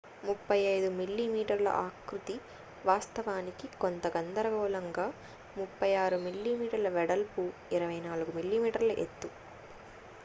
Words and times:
35mm 0.21 1.35
ఆకృతి 1.79 2.35
వాస్తవానికి 2.85 3.67
కొంత 3.77 4.03
గందరగోళంగా 4.07 5.07
36mm 5.59 6.65
వెడల్పు 6.97 7.45
24mm 7.75 8.67
ఎత్తు 8.99 9.31